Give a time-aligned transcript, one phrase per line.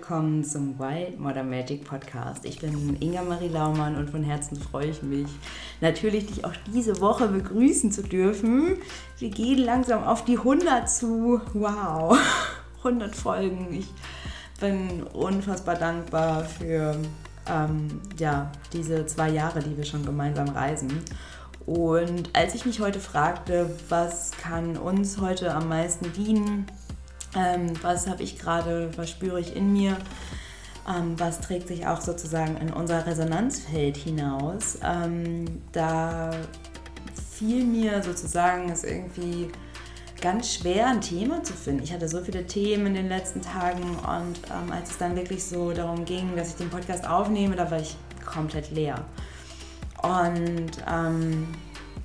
[0.00, 2.46] willkommen zum Wild Modern Magic Podcast.
[2.46, 5.28] Ich bin Inga Marie Laumann und von Herzen freue ich mich,
[5.82, 8.78] natürlich dich auch diese Woche begrüßen zu dürfen.
[9.18, 11.42] Wir gehen langsam auf die 100 zu.
[11.52, 12.16] Wow,
[12.78, 13.74] 100 Folgen.
[13.74, 13.88] Ich
[14.58, 16.96] bin unfassbar dankbar für
[17.46, 21.04] ähm, ja, diese zwei Jahre, die wir schon gemeinsam reisen.
[21.66, 26.64] Und als ich mich heute fragte, was kann uns heute am meisten dienen,
[27.36, 29.96] ähm, was habe ich gerade, was spüre ich in mir,
[30.88, 34.78] ähm, was trägt sich auch sozusagen in unser Resonanzfeld hinaus.
[34.82, 36.30] Ähm, da
[37.32, 39.50] fiel mir sozusagen es irgendwie
[40.20, 41.82] ganz schwer, ein Thema zu finden.
[41.82, 45.44] Ich hatte so viele Themen in den letzten Tagen und ähm, als es dann wirklich
[45.44, 49.02] so darum ging, dass ich den Podcast aufnehme, da war ich komplett leer.
[50.02, 51.48] Und ähm,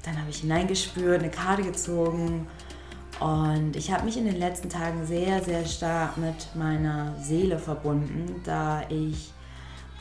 [0.04, 2.48] dann habe ich hineingespürt, eine Karte gezogen
[3.20, 8.42] und ich habe mich in den letzten Tagen sehr, sehr stark mit meiner Seele verbunden,
[8.44, 9.32] da ich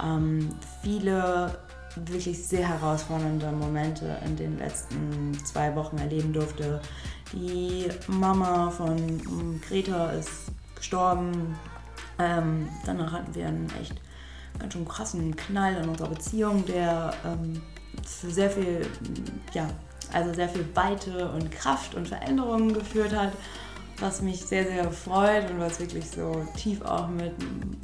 [0.03, 0.49] ähm,
[0.83, 1.57] viele
[1.97, 6.81] wirklich sehr herausfordernde Momente in den letzten zwei Wochen erleben durfte.
[7.33, 11.57] Die Mama von ähm, Greta ist gestorben.
[12.19, 13.95] Ähm, danach hatten wir einen echt
[14.59, 17.63] ganz schön krassen Knall in unserer Beziehung, der ähm,
[18.05, 18.87] sehr viel
[19.53, 19.69] ja,
[20.15, 23.33] also sehr viel Weite und Kraft und Veränderungen geführt hat,
[23.99, 27.33] was mich sehr, sehr freut und was wirklich so tief auch mit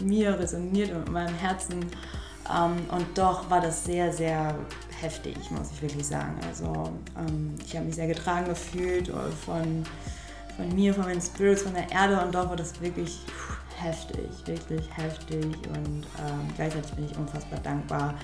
[0.03, 1.86] mir resoniert und mit meinem Herzen.
[2.48, 4.55] Ähm, und doch war das sehr, sehr
[5.01, 6.36] heftig, muss ich wirklich sagen.
[6.48, 9.08] Also ähm, ich habe mich sehr getragen gefühlt
[9.45, 9.84] von,
[10.56, 13.20] von mir, von meinen Spirits, von der Erde und doch war das wirklich
[13.77, 18.14] heftig, wirklich heftig und ähm, gleichzeitig bin ich unfassbar dankbar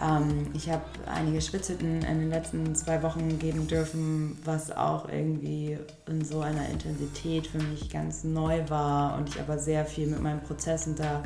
[0.00, 5.78] ähm, ich habe einige Schwitzhütten in den letzten zwei Wochen geben dürfen, was auch irgendwie
[6.06, 10.20] in so einer Intensität für mich ganz neu war und ich aber sehr viel mit
[10.20, 11.22] meinen Prozessen da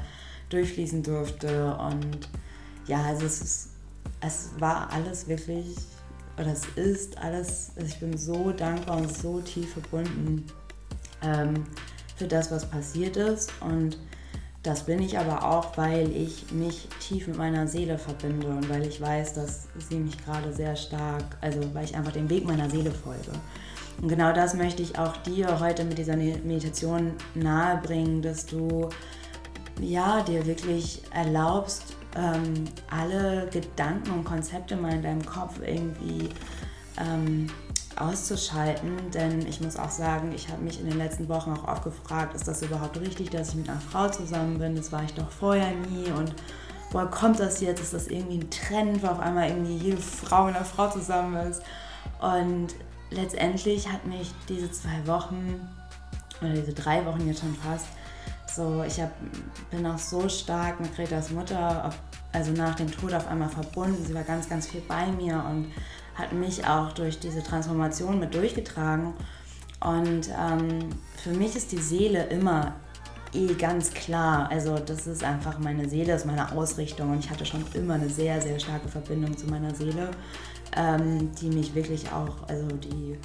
[0.50, 1.77] durchfließen durfte.
[1.77, 2.28] Und
[2.87, 3.69] ja, also es, ist,
[4.21, 5.77] es war alles wirklich,
[6.38, 10.47] oder es ist alles, also ich bin so dankbar und so tief verbunden
[11.22, 11.65] ähm,
[12.16, 13.53] für das, was passiert ist.
[13.60, 13.98] Und
[14.66, 18.84] das bin ich aber auch, weil ich mich tief mit meiner Seele verbinde und weil
[18.84, 22.69] ich weiß, dass sie mich gerade sehr stark, also weil ich einfach dem Weg meiner
[22.69, 23.31] Seele folge.
[24.03, 28.88] Und genau das möchte ich auch dir heute mit dieser Meditation nahebringen, dass du
[29.81, 36.28] ja dir wirklich erlaubst, ähm, alle Gedanken und Konzepte mal in deinem Kopf irgendwie
[36.98, 37.47] ähm,
[37.97, 41.84] auszuschalten, denn ich muss auch sagen, ich habe mich in den letzten Wochen auch oft
[41.84, 44.77] gefragt, ist das überhaupt richtig, dass ich mit einer Frau zusammen bin?
[44.77, 46.34] Das war ich doch vorher nie und
[46.91, 47.81] woher kommt das jetzt?
[47.81, 51.37] Ist das irgendwie ein Trend, wo auf einmal irgendwie jede Frau mit einer Frau zusammen
[51.49, 51.62] ist?
[52.21, 52.69] Und
[53.11, 55.69] letztendlich hat mich diese zwei Wochen
[56.41, 57.87] oder diese drei Wochen jetzt schon fast
[58.57, 59.11] so, ich hab,
[59.71, 61.91] bin auch so stark mit Gretas Mutter,
[62.33, 64.03] also nach dem Tod auf einmal verbunden.
[64.05, 65.73] Sie war ganz, ganz viel bei mir und
[66.16, 69.15] hat mich auch durch diese Transformation mit durchgetragen.
[69.81, 70.88] Und ähm,
[71.22, 72.75] für mich ist die Seele immer
[73.32, 74.49] eh ganz klar.
[74.50, 77.10] Also das ist einfach meine Seele, das ist meine Ausrichtung.
[77.10, 80.10] Und ich hatte schon immer eine sehr, sehr starke Verbindung zu meiner Seele,
[80.75, 83.19] ähm, die mich wirklich auch, also die,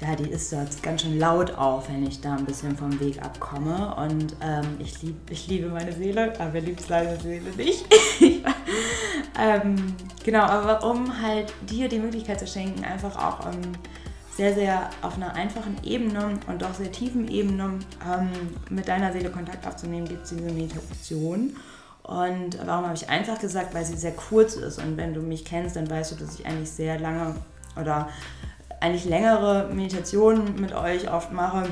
[0.00, 3.22] ja, die ist da ganz schön laut auf, wenn ich da ein bisschen vom Weg
[3.22, 3.94] abkomme.
[3.96, 7.84] Und ähm, ich, lieb, ich liebe meine Seele, aber wer liebt leider Seele nicht?
[9.38, 9.94] ähm,
[10.24, 13.72] genau, aber um halt dir die Möglichkeit zu schenken, einfach auch ähm,
[14.36, 18.30] sehr, sehr auf einer einfachen Ebene und doch sehr tiefen Ebene ähm,
[18.70, 21.56] mit deiner Seele Kontakt aufzunehmen, gibt es diese Meditation.
[22.04, 23.74] Und warum habe ich einfach gesagt?
[23.74, 24.78] Weil sie sehr kurz ist.
[24.78, 27.34] Und wenn du mich kennst, dann weißt du, dass ich eigentlich sehr lange
[27.78, 28.08] oder
[28.80, 31.68] eigentlich längere Meditationen mit euch oft mache.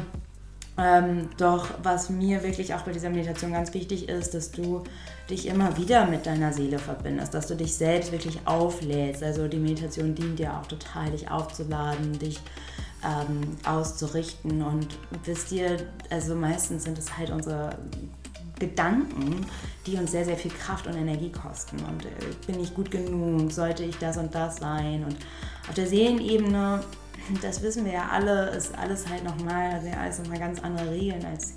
[0.78, 4.84] Ähm, doch was mir wirklich auch bei dieser Meditation ganz wichtig ist, dass du
[5.30, 9.22] dich immer wieder mit deiner Seele verbindest, dass du dich selbst wirklich auflädst.
[9.22, 12.40] Also die Meditation dient dir auch total, dich aufzuladen, dich
[13.04, 14.62] ähm, auszurichten.
[14.62, 14.88] Und
[15.24, 15.78] wisst ihr,
[16.10, 17.78] also meistens sind es halt unsere
[18.58, 19.46] Gedanken,
[19.86, 21.76] die uns sehr, sehr viel Kraft und Energie kosten.
[21.78, 22.10] Und äh,
[22.46, 23.50] bin ich gut genug?
[23.50, 25.04] Sollte ich das und das sein?
[25.04, 25.16] Und
[25.68, 26.82] auf der Seelenebene,
[27.42, 31.24] das wissen wir ja alle, ist alles halt nochmal, also alles nochmal ganz andere Regeln
[31.24, 31.54] als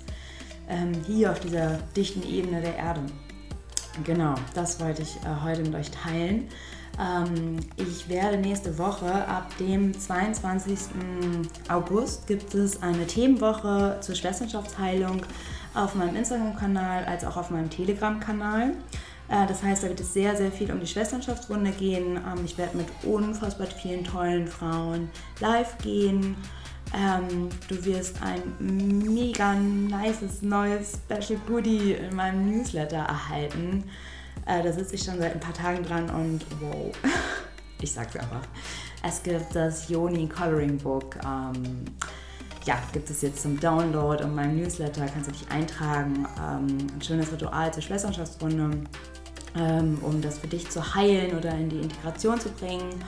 [0.68, 3.02] ähm, hier auf dieser dichten Ebene der Erde.
[4.04, 6.48] Genau, das wollte ich äh, heute mit euch teilen.
[6.98, 10.78] Ähm, ich werde nächste Woche, ab dem 22.
[11.68, 15.22] August, gibt es eine Themenwoche zur Schwesterschaftsheilung
[15.74, 18.74] auf meinem Instagram-Kanal als auch auf meinem Telegram-Kanal.
[19.30, 22.16] Äh, das heißt, da wird es sehr, sehr viel um die Schwesterschaftsrunde gehen.
[22.16, 25.08] Ähm, ich werde mit unfassbar vielen tollen Frauen
[25.40, 26.36] live gehen
[26.92, 33.84] Ähm, du wirst ein mega nices neues Special Goodie in meinem Newsletter erhalten.
[34.44, 36.90] Äh, da sitze ich schon seit ein paar Tagen dran und wow,
[37.80, 38.42] ich sag's einfach.
[39.06, 41.14] Es gibt das Yoni Coloring Book.
[41.24, 41.84] Ähm,
[42.64, 46.26] ja, gibt es jetzt zum Download in meinem Newsletter, kannst du dich eintragen.
[46.36, 48.82] Ein schönes Ritual zur Schwesternschaftsrunde,
[49.56, 53.04] ähm, um das für dich zu heilen oder in die Integration zu bringen.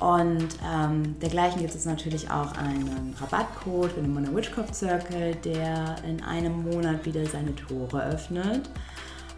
[0.00, 5.96] Und ähm, dergleichen gibt es natürlich auch einen Rabattcode für den Mona Witchcraft Circle, der
[6.08, 8.68] in einem Monat wieder seine Tore öffnet.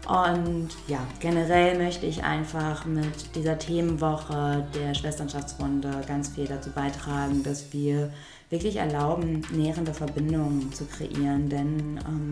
[0.07, 7.43] Und ja, generell möchte ich einfach mit dieser Themenwoche der Schwesternschaftsrunde ganz viel dazu beitragen,
[7.43, 8.11] dass wir
[8.49, 11.49] wirklich erlauben, nährende Verbindungen zu kreieren.
[11.49, 12.31] Denn ähm,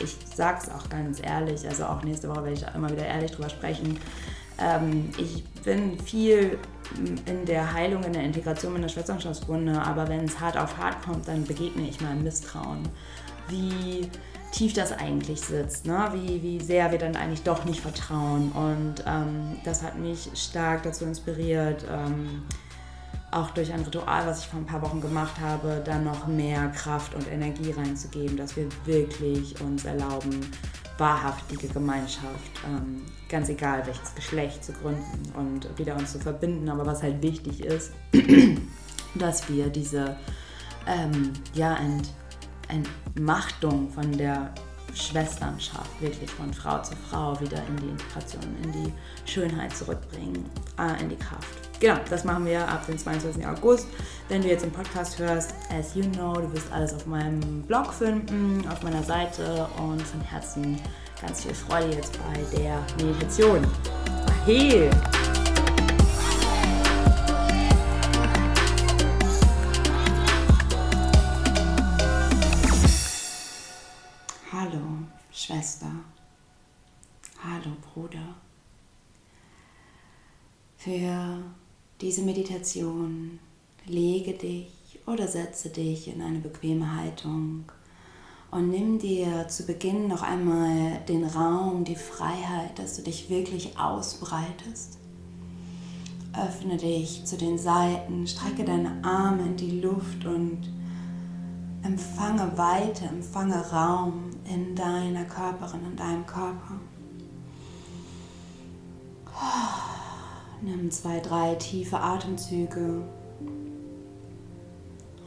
[0.00, 3.32] ich sage es auch ganz ehrlich, also auch nächste Woche werde ich immer wieder ehrlich
[3.32, 3.98] drüber sprechen.
[4.60, 6.58] Ähm, ich bin viel
[7.26, 11.02] in der Heilung, in der Integration in der Schwesterschaftswunde, aber wenn es hart auf hart
[11.02, 12.88] kommt, dann begegne ich meinem Misstrauen.
[13.48, 14.08] Wie
[14.52, 16.10] tief das eigentlich sitzt, ne?
[16.12, 18.50] wie, wie sehr wir dann eigentlich doch nicht vertrauen.
[18.52, 22.42] Und ähm, das hat mich stark dazu inspiriert, ähm,
[23.30, 26.68] auch durch ein Ritual, was ich vor ein paar Wochen gemacht habe, dann noch mehr
[26.68, 30.40] Kraft und Energie reinzugeben, dass wir wirklich uns erlauben,
[30.96, 36.68] wahrhaftige Gemeinschaft, ähm, ganz egal welches Geschlecht, zu gründen und wieder uns zu verbinden.
[36.68, 37.92] Aber was halt wichtig ist,
[39.14, 40.16] dass wir diese
[40.86, 42.12] ähm, ja, Ent
[42.68, 44.52] Entmachtung von der
[44.94, 48.92] Schwesternschaft, wirklich von Frau zu Frau wieder in die Integration, in die
[49.24, 50.44] Schönheit zurückbringen,
[50.78, 51.67] äh, in die Kraft.
[51.80, 53.46] Genau, das machen wir ab dem 22.
[53.46, 53.86] August.
[54.28, 57.92] Wenn du jetzt den Podcast hörst, as you know, du wirst alles auf meinem Blog
[57.92, 60.78] finden, auf meiner Seite und von Herzen
[61.20, 63.66] ganz viel Freude jetzt bei der Meditation.
[64.44, 64.90] Hey!
[82.18, 83.38] Diese Meditation
[83.86, 87.66] lege dich oder setze dich in eine bequeme Haltung
[88.50, 93.78] und nimm dir zu Beginn noch einmal den Raum, die Freiheit, dass du dich wirklich
[93.78, 94.98] ausbreitest.
[96.36, 100.58] Öffne dich zu den Seiten, strecke deine Arme in die Luft und
[101.84, 106.80] empfange Weite, empfange Raum in deiner Körperin, in deinem Körper.
[110.60, 113.02] Nimm zwei, drei tiefe Atemzüge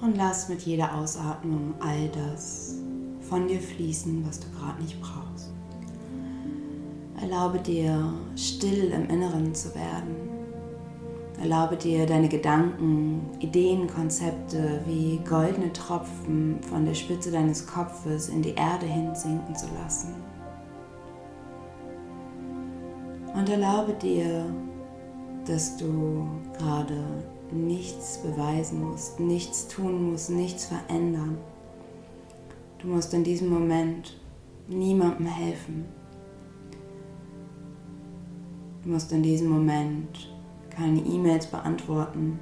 [0.01, 2.75] und lass mit jeder Ausatmung all das
[3.21, 5.51] von dir fließen, was du gerade nicht brauchst.
[7.21, 10.15] Erlaube dir, still im Inneren zu werden.
[11.39, 18.41] Erlaube dir, deine Gedanken, Ideen, Konzepte wie goldene Tropfen von der Spitze deines Kopfes in
[18.41, 20.13] die Erde hinsinken zu lassen.
[23.33, 24.45] Und erlaube dir,
[25.45, 26.27] dass du
[26.57, 27.03] gerade
[27.51, 31.37] nichts beweisen musst, nichts tun musst, nichts verändern.
[32.79, 34.17] Du musst in diesem Moment
[34.67, 35.85] niemandem helfen.
[38.83, 40.33] Du musst in diesem Moment
[40.69, 42.39] keine E-Mails beantworten.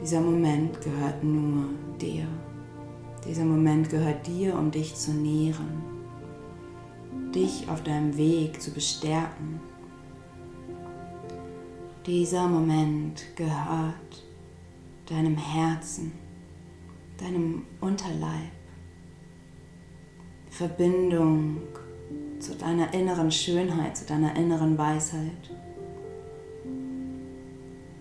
[0.00, 1.64] Dieser Moment gehört nur
[2.00, 2.26] dir.
[3.26, 5.97] Dieser Moment gehört dir, um dich zu nähren,
[7.38, 9.60] dich auf deinem Weg zu bestärken.
[12.06, 14.24] Dieser Moment gehört
[15.06, 16.12] deinem Herzen,
[17.18, 18.52] deinem Unterleib,
[20.50, 21.58] Verbindung
[22.40, 25.50] zu deiner inneren Schönheit, zu deiner inneren Weisheit.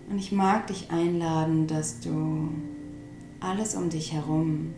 [0.10, 2.50] Und ich mag dich einladen, dass du
[3.40, 4.74] alles um dich herum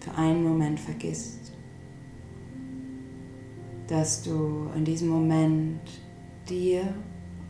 [0.00, 1.53] für einen Moment vergisst.
[3.86, 5.80] Dass du in diesem Moment
[6.48, 6.94] dir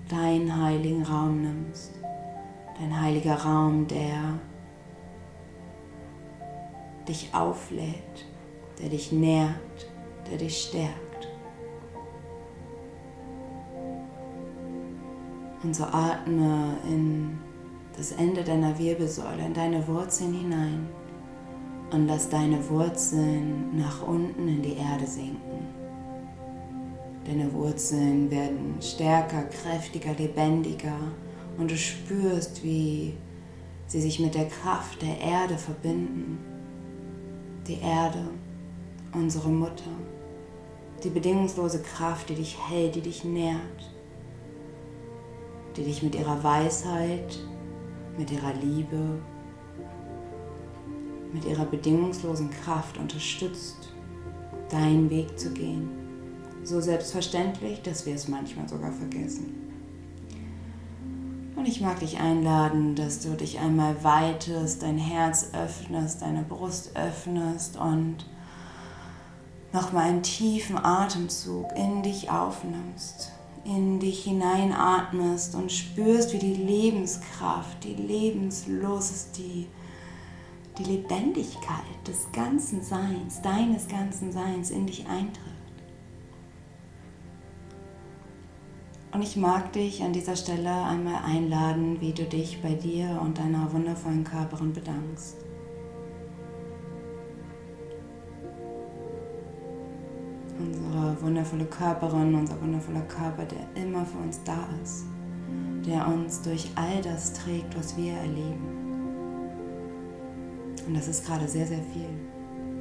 [0.08, 1.92] deinen heiligen Raum nimmst.
[2.78, 4.38] Dein heiliger Raum, der
[7.08, 8.26] dich auflädt,
[8.80, 9.88] der dich nährt,
[10.30, 11.28] der dich stärkt.
[15.62, 17.38] Und so atme in
[17.96, 20.88] das Ende deiner Wirbelsäule, in deine Wurzeln hinein
[21.92, 25.83] und lass deine Wurzeln nach unten in die Erde sinken.
[27.26, 30.98] Deine Wurzeln werden stärker, kräftiger, lebendiger
[31.56, 33.14] und du spürst, wie
[33.86, 36.38] sie sich mit der Kraft der Erde verbinden.
[37.66, 38.24] Die Erde,
[39.14, 39.90] unsere Mutter,
[41.02, 43.90] die bedingungslose Kraft, die dich hält, die dich nährt,
[45.76, 47.38] die dich mit ihrer Weisheit
[48.16, 49.20] mit ihrer Liebe,
[51.32, 53.92] mit ihrer bedingungslosen Kraft unterstützt,
[54.70, 56.03] deinen Weg zu gehen.
[56.64, 59.64] So selbstverständlich, dass wir es manchmal sogar vergessen.
[61.56, 66.96] Und ich mag dich einladen, dass du dich einmal weitest, dein Herz öffnest, deine Brust
[66.96, 68.26] öffnest und
[69.72, 73.32] nochmal einen tiefen Atemzug in dich aufnimmst,
[73.64, 79.66] in dich hineinatmest und spürst, wie die Lebenskraft, die Lebenslust, die,
[80.78, 85.53] die Lebendigkeit des ganzen Seins, deines ganzen Seins in dich eintritt.
[89.14, 93.38] Und ich mag dich an dieser Stelle einmal einladen, wie du dich bei dir und
[93.38, 95.36] deiner wundervollen Körperin bedankst.
[100.58, 105.04] Unsere wundervolle Körperin, unser wundervoller Körper, der immer für uns da ist,
[105.86, 108.66] der uns durch all das trägt, was wir erleben.
[110.88, 112.33] Und das ist gerade sehr, sehr viel.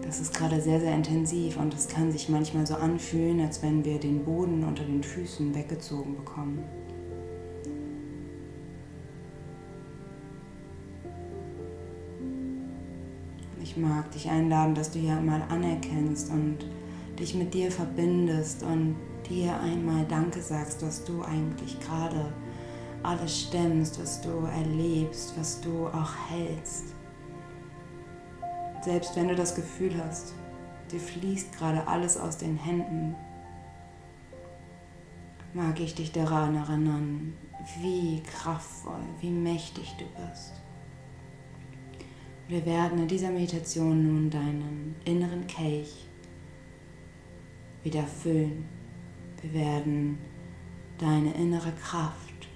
[0.05, 3.83] Das ist gerade sehr, sehr intensiv und es kann sich manchmal so anfühlen, als wenn
[3.85, 6.63] wir den Boden unter den Füßen weggezogen bekommen.
[13.61, 16.59] Ich mag dich einladen, dass du hier einmal anerkennst und
[17.17, 18.95] dich mit dir verbindest und
[19.29, 22.33] dir einmal Danke sagst, was du eigentlich gerade
[23.01, 26.92] alles stemmst, was du erlebst, was du auch hältst.
[28.83, 30.33] Selbst wenn du das Gefühl hast,
[30.91, 33.15] dir fließt gerade alles aus den Händen,
[35.53, 37.33] mag ich dich daran erinnern,
[37.79, 40.51] wie kraftvoll, wie mächtig du bist.
[42.49, 46.05] Wir werden in dieser Meditation nun deinen inneren Kelch
[47.83, 48.65] wieder füllen.
[49.41, 50.17] Wir werden
[50.97, 52.49] deine innere Kraft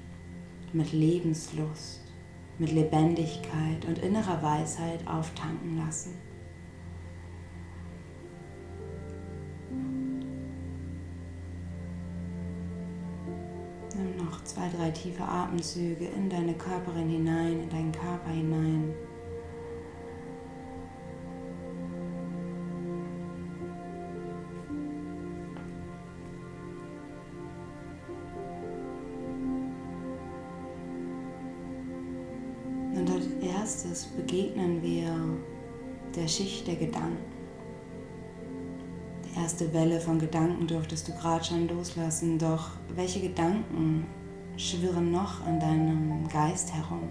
[0.74, 2.07] mit Lebenslust
[2.60, 6.16] mit Lebendigkeit und innerer Weisheit auftanken lassen.
[13.96, 18.94] Nimm noch zwei, drei tiefe Atemzüge in deine Körperin hinein, in deinen Körper hinein.
[39.58, 44.06] Erste Welle von Gedanken durftest du gerade schon loslassen, doch welche Gedanken
[44.56, 47.10] schwirren noch in deinem Geist herum?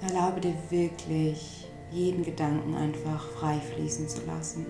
[0.00, 4.64] Erlaube dir wirklich, jeden Gedanken einfach frei fließen zu lassen.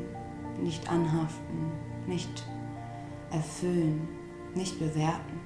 [0.61, 1.71] Nicht anhaften,
[2.09, 2.45] nicht
[3.31, 4.09] erfüllen,
[4.57, 5.41] nicht bewerten.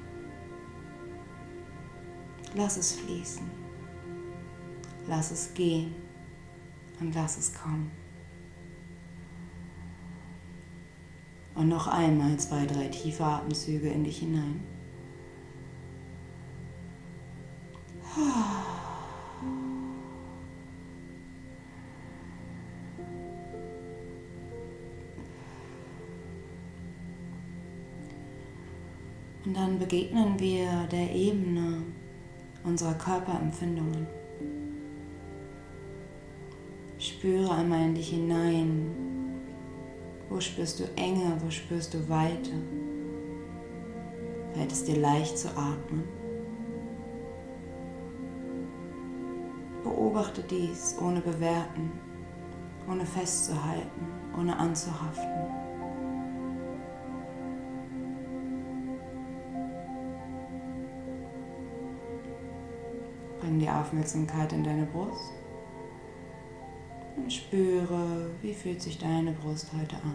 [2.55, 3.45] Lass es fließen.
[5.07, 5.95] Lass es gehen
[7.01, 7.91] und lass es kommen.
[11.59, 14.61] Und noch einmal zwei, drei tiefe Atemzüge in dich hinein.
[29.45, 31.83] Und dann begegnen wir der Ebene
[32.63, 34.07] unserer Körperempfindungen.
[37.01, 39.18] Spüre einmal in dich hinein.
[40.29, 42.53] Wo spürst du Enge, wo spürst du Weite?
[44.53, 46.05] Fällt es dir leicht zu atmen?
[49.83, 51.91] Beobachte dies ohne bewerten,
[52.91, 54.07] ohne festzuhalten,
[54.39, 55.29] ohne anzuhaften.
[63.41, 65.38] Bring die Aufmerksamkeit in deine Brust.
[67.19, 70.15] Und spüre, wie fühlt sich deine Brust heute an.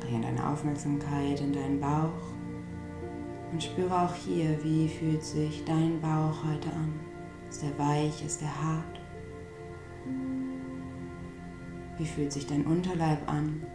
[0.00, 2.32] Bringe deine Aufmerksamkeit in deinen Bauch
[3.52, 6.98] und spüre auch hier, wie fühlt sich dein Bauch heute an.
[7.50, 9.00] Ist er weich, ist er hart?
[11.98, 13.66] Wie fühlt sich dein Unterleib an?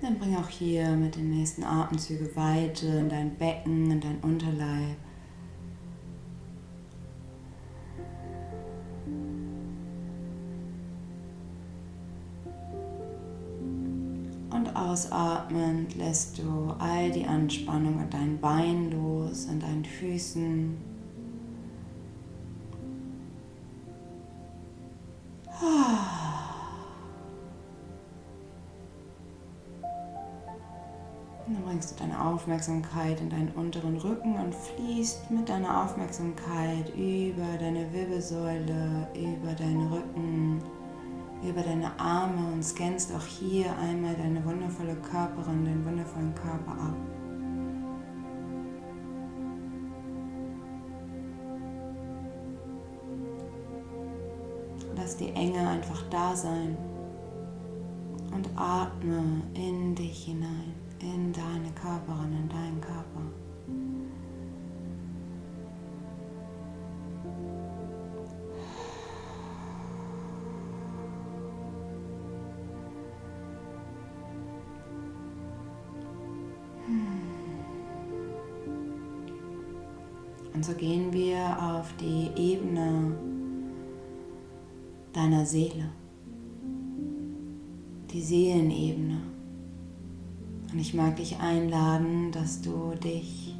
[0.00, 4.96] Dann bring auch hier mit den nächsten Atemzügen Weite in dein Becken, in dein Unterleib.
[14.50, 20.93] Und ausatmend lässt du all die Anspannung in deinen Beinen los, in deinen Füßen.
[31.84, 37.92] Bringst du deine Aufmerksamkeit in deinen unteren Rücken und fließt mit deiner Aufmerksamkeit über deine
[37.92, 40.62] Wirbelsäule, über deinen Rücken,
[41.42, 46.96] über deine Arme und scannst auch hier einmal deine wundervolle Körperin, den wundervollen Körper ab.
[54.96, 56.78] Lass die Enge einfach da sein
[58.34, 63.20] und atme in dich hinein, in deine Körperin, in deinen Körper.
[80.54, 83.16] Und so gehen wir auf die Ebene
[85.12, 85.90] deiner Seele
[88.14, 89.33] die Seelenebene.
[90.74, 93.54] Und ich mag dich einladen, dass du dich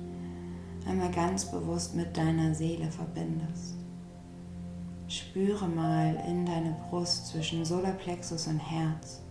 [0.85, 3.77] einmal ganz bewusst mit deiner Seele verbindest.
[5.07, 9.23] Spüre mal in deine Brust zwischen Solarplexus und Herz.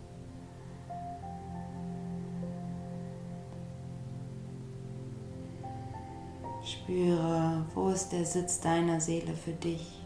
[6.63, 10.02] Spüre, wo ist der Sitz deiner Seele für dich.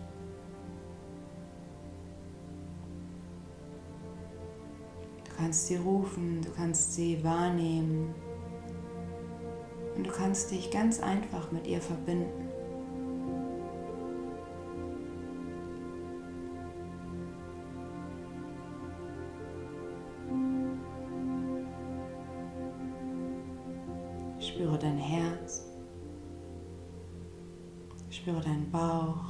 [5.37, 8.13] Kannst sie rufen, du kannst sie wahrnehmen
[9.95, 12.49] und du kannst dich ganz einfach mit ihr verbinden.
[24.39, 25.65] Spüre dein Herz,
[28.09, 29.23] spüre deinen Bauch,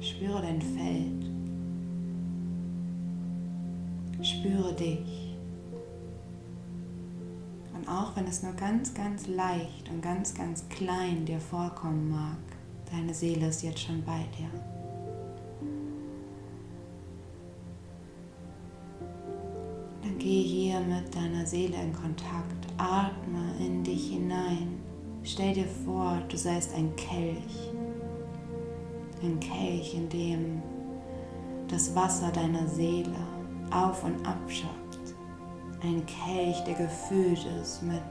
[0.00, 1.29] spüre dein Feld.
[4.22, 5.34] Spüre dich.
[7.74, 12.36] Und auch wenn es nur ganz, ganz leicht und ganz, ganz klein dir vorkommen mag,
[12.90, 14.50] deine Seele ist jetzt schon bei dir.
[20.02, 24.80] Dann geh hier mit deiner Seele in Kontakt, atme in dich hinein.
[25.22, 27.70] Stell dir vor, du seist ein Kelch.
[29.22, 30.62] Ein Kelch, in dem
[31.68, 33.16] das Wasser deiner Seele
[33.70, 35.14] auf und abschöpft.
[35.82, 38.02] Ein Kelch, der gefüllt ist mit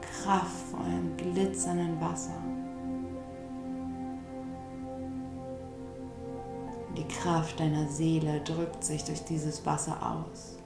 [0.00, 2.42] kraftvollem, glitzernden Wasser.
[6.96, 10.58] Die Kraft deiner Seele drückt sich durch dieses Wasser aus.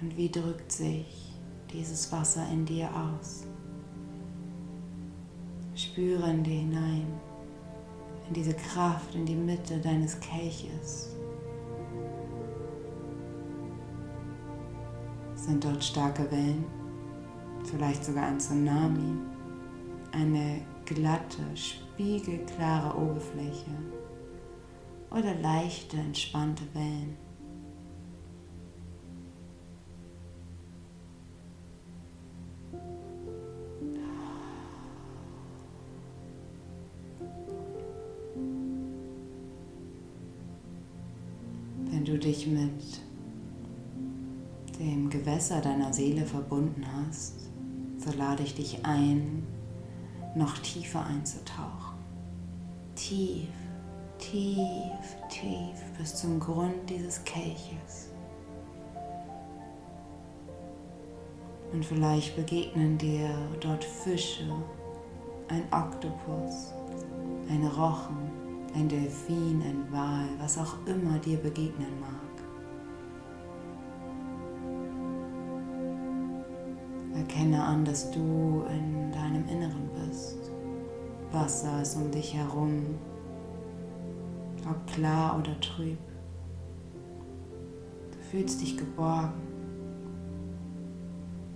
[0.00, 1.34] Und wie drückt sich
[1.72, 3.44] dieses Wasser in dir aus?
[5.74, 7.06] Spüre in dir hinein,
[8.28, 11.16] in diese Kraft, in die Mitte deines Kelches.
[15.50, 16.64] Sind dort starke Wellen?
[17.64, 19.18] Vielleicht sogar ein Tsunami?
[20.12, 23.72] Eine glatte, spiegelklare Oberfläche?
[25.10, 27.16] Oder leichte, entspannte Wellen?
[45.40, 47.48] Gewässer deiner Seele verbunden hast,
[47.96, 49.46] so lade ich dich ein,
[50.34, 51.96] noch tiefer einzutauchen.
[52.94, 53.48] Tief,
[54.18, 58.10] tief, tief bis zum Grund dieses Kelches.
[61.72, 64.44] Und vielleicht begegnen dir dort Fische,
[65.48, 66.74] ein Oktopus,
[67.48, 68.30] ein Rochen,
[68.74, 72.29] ein Delfin, ein Wal, was auch immer dir begegnen mag.
[77.30, 80.50] Erkenne an, dass du in deinem Inneren bist.
[81.30, 82.98] Wasser ist um dich herum,
[84.68, 85.98] ob klar oder trüb.
[88.10, 89.40] Du fühlst dich geborgen.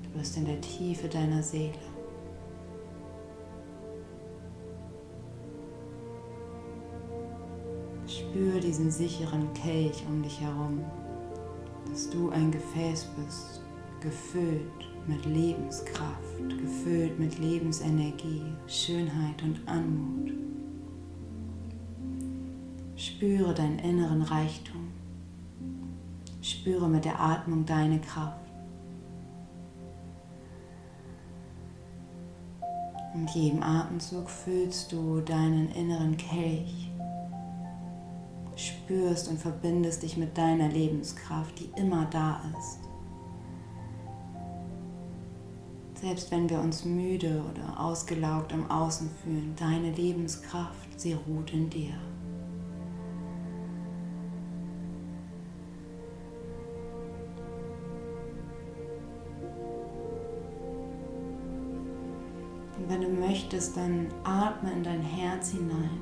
[0.05, 1.73] Du bist in der Tiefe deiner Seele.
[8.07, 10.85] Spür diesen sicheren Kelch um dich herum,
[11.91, 13.61] dass du ein Gefäß bist,
[14.01, 20.33] gefüllt mit Lebenskraft, gefüllt mit Lebensenergie, Schönheit und Anmut.
[22.97, 24.89] Spüre deinen inneren Reichtum.
[26.41, 28.41] Spüre mit der Atmung deine Kraft.
[33.15, 36.91] Mit jedem Atemzug fühlst du deinen inneren Kelch.
[38.57, 42.84] Spürst und verbindest dich mit deiner Lebenskraft, die immer da ist
[46.05, 51.71] Selbst wenn wir uns müde oder ausgelaugt im Außen fühlen, deine Lebenskraft, sie ruht in
[51.71, 51.95] dir.
[62.77, 66.01] Und wenn du möchtest, dann atme in dein Herz hinein.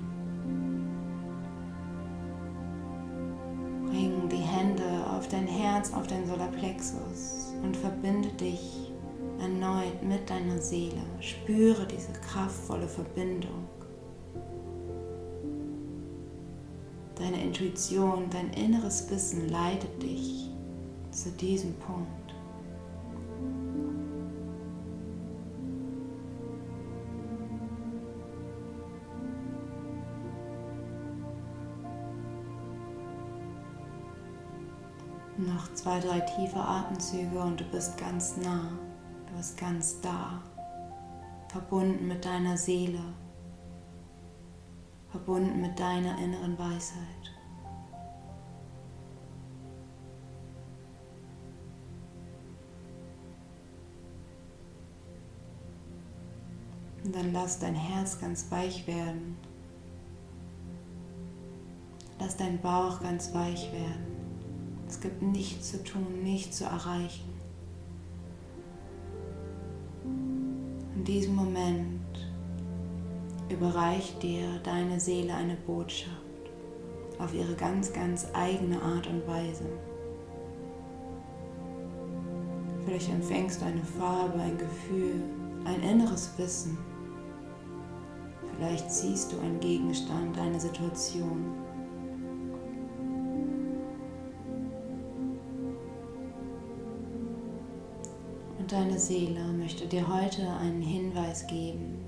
[3.86, 8.91] Bring die Hände auf dein Herz, auf dein Solarplexus und verbinde dich
[9.72, 11.02] erneut mit deiner Seele.
[11.20, 13.68] Spüre diese kraftvolle Verbindung.
[17.16, 20.50] Deine Intuition, dein inneres Wissen leitet dich
[21.10, 22.08] zu diesem Punkt.
[35.36, 38.70] Noch zwei, drei tiefe Atemzüge und du bist ganz nah,
[39.32, 40.42] du bist ganz da,
[41.48, 43.00] verbunden mit deiner Seele,
[45.10, 47.06] verbunden mit deiner inneren Weisheit.
[57.04, 59.36] Und dann lass dein Herz ganz weich werden.
[62.20, 64.06] Lass dein Bauch ganz weich werden.
[64.86, 67.31] Es gibt nichts zu tun, nichts zu erreichen.
[71.02, 72.30] In diesem Moment
[73.48, 76.12] überreicht dir deine Seele eine Botschaft
[77.18, 79.64] auf ihre ganz, ganz eigene Art und Weise.
[82.84, 85.24] Vielleicht empfängst du eine Farbe, ein Gefühl,
[85.64, 86.78] ein inneres Wissen.
[88.54, 91.61] Vielleicht siehst du einen Gegenstand, eine Situation.
[98.72, 102.02] Deine Seele möchte dir heute einen Hinweis geben,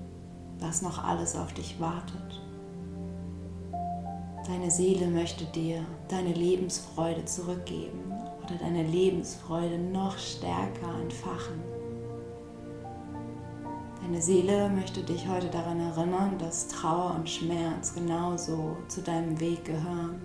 [0.57, 2.41] was noch alles auf dich wartet.
[4.47, 8.11] Deine Seele möchte dir deine Lebensfreude zurückgeben
[8.43, 11.61] oder deine Lebensfreude noch stärker entfachen.
[14.01, 19.65] Deine Seele möchte dich heute daran erinnern, dass Trauer und Schmerz genauso zu deinem Weg
[19.65, 20.19] gehören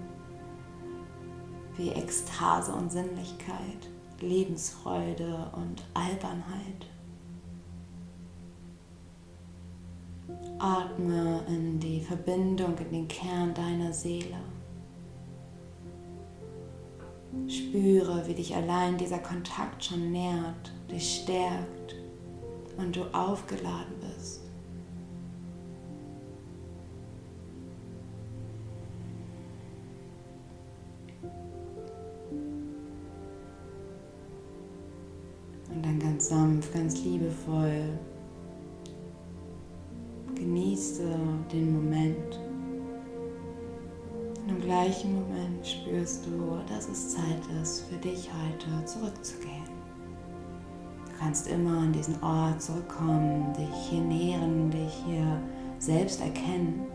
[1.77, 3.89] wie Ekstase und Sinnlichkeit.
[4.23, 6.87] Lebensfreude und Albernheit.
[10.59, 14.37] Atme in die Verbindung, in den Kern deiner Seele.
[17.47, 21.95] Spüre, wie dich allein dieser Kontakt schon nährt, dich stärkt
[22.77, 24.50] und du aufgeladen bist.
[36.31, 37.99] Sanft, ganz liebevoll.
[40.37, 41.03] Genieße
[41.53, 42.41] den Moment.
[44.43, 49.65] Und im gleichen Moment spürst du, dass es Zeit ist, für dich heute zurückzugehen.
[51.07, 55.43] Du kannst immer an diesen Ort zurückkommen, dich hier nähren, dich hier
[55.79, 56.87] selbst erkennen.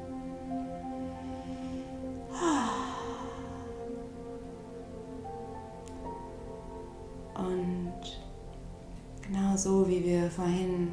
[9.66, 10.90] So wie wir vorhin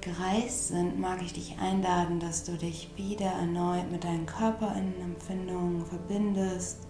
[0.00, 6.86] gereist sind, mag ich dich einladen, dass du dich wieder erneut mit deinen Körperinnenempfindungen verbindest.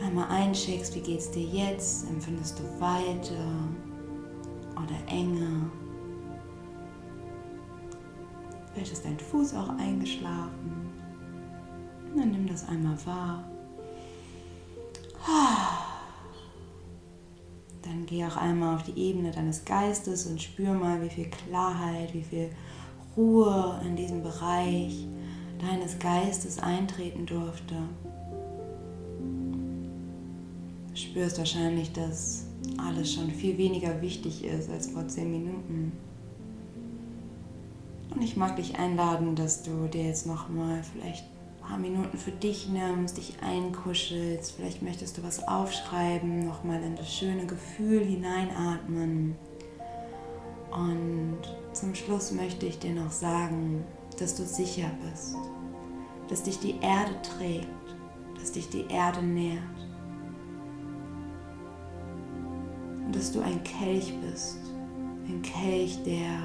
[0.00, 2.08] Einmal einschickst, wie geht es dir jetzt?
[2.08, 3.36] Empfindest du Weite
[4.76, 5.68] oder Enge?
[8.72, 10.92] Vielleicht ist dein Fuß auch eingeschlafen.
[12.16, 13.44] Dann nimm das einmal wahr.
[17.84, 22.14] Dann geh auch einmal auf die Ebene deines Geistes und spür mal, wie viel Klarheit,
[22.14, 22.50] wie viel
[23.16, 25.06] Ruhe in diesem Bereich
[25.60, 27.74] deines Geistes eintreten durfte.
[30.90, 32.46] Du spürst wahrscheinlich, dass
[32.78, 35.92] alles schon viel weniger wichtig ist als vor zehn Minuten.
[38.14, 41.24] Und ich mag dich einladen, dass du dir jetzt nochmal vielleicht
[41.66, 47.12] paar Minuten für dich nimmst, dich einkuschelst, vielleicht möchtest du was aufschreiben, nochmal in das
[47.12, 49.36] schöne Gefühl hineinatmen.
[50.70, 51.38] Und
[51.72, 53.84] zum Schluss möchte ich dir noch sagen,
[54.18, 55.36] dass du sicher bist,
[56.28, 57.68] dass dich die Erde trägt,
[58.38, 59.62] dass dich die Erde nährt
[63.06, 64.58] und dass du ein Kelch bist,
[65.28, 66.42] ein Kelch, der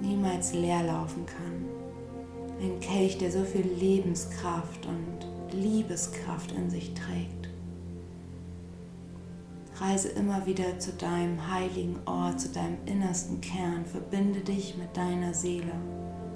[0.00, 1.77] niemals leer laufen kann.
[2.60, 7.48] Ein Kelch, der so viel Lebenskraft und Liebeskraft in sich trägt.
[9.76, 13.86] Reise immer wieder zu deinem heiligen Ort, zu deinem innersten Kern.
[13.86, 15.72] Verbinde dich mit deiner Seele.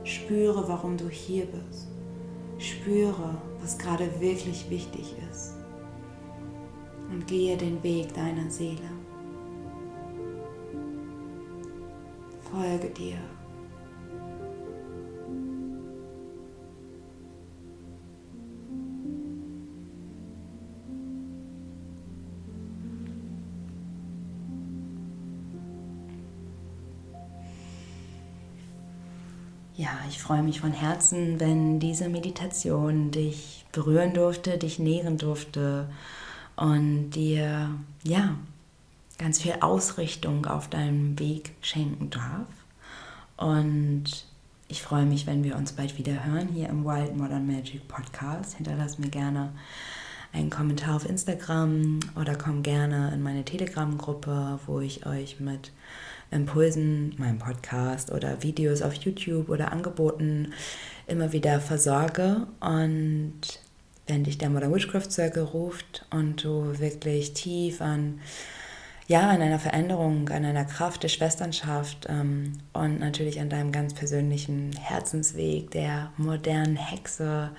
[0.04, 1.88] Spüre, warum du hier bist.
[2.58, 5.54] Spüre, was gerade wirklich wichtig ist.
[7.10, 8.78] Und gehe den Weg deiner Seele.
[12.52, 13.18] Folge dir.
[29.82, 35.88] Ja, ich freue mich von Herzen, wenn diese Meditation dich berühren durfte, dich nähren durfte
[36.54, 37.68] und dir
[38.04, 38.36] ja
[39.18, 42.46] ganz viel Ausrichtung auf deinem Weg schenken darf.
[43.36, 44.24] Und
[44.68, 48.54] ich freue mich, wenn wir uns bald wieder hören hier im Wild Modern Magic Podcast.
[48.54, 49.52] Hinterlass mir gerne
[50.32, 55.72] einen Kommentar auf Instagram oder komm gerne in meine Telegram-Gruppe, wo ich euch mit
[56.32, 60.52] Impulsen, meinem Podcast oder Videos auf YouTube oder Angeboten
[61.06, 62.46] immer wieder versorge.
[62.60, 63.40] Und
[64.06, 68.20] wenn dich der Modern Witchcraft Circle ruft und du wirklich tief an,
[69.08, 73.94] ja, an einer Veränderung, an einer Kraft der Schwesternschaft ähm, und natürlich an deinem ganz
[73.94, 77.50] persönlichen Herzensweg der modernen Hexe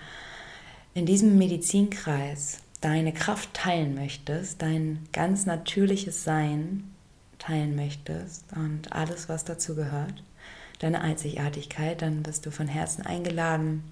[0.93, 6.83] in diesem Medizinkreis deine Kraft teilen möchtest, dein ganz natürliches Sein
[7.45, 10.23] teilen möchtest und alles, was dazu gehört,
[10.79, 13.84] deine Einzigartigkeit, dann bist du von Herzen eingeladen.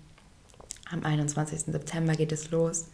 [0.89, 1.61] Am 21.
[1.61, 2.87] September geht es los.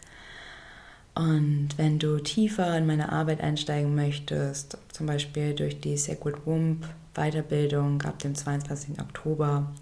[1.16, 6.88] Und wenn du tiefer in meine Arbeit einsteigen möchtest, zum Beispiel durch die Sacred Womb
[7.16, 9.00] Weiterbildung ab dem 22.
[9.00, 9.74] Oktober,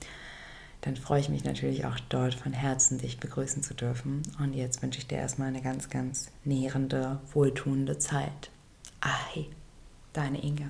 [0.79, 4.21] dann freue ich mich natürlich auch dort von Herzen, dich begrüßen zu dürfen.
[4.39, 8.49] Und jetzt wünsche ich dir erstmal eine ganz, ganz nährende, wohltuende Zeit.
[9.01, 9.49] Ahi.
[10.15, 10.69] Deine Inge.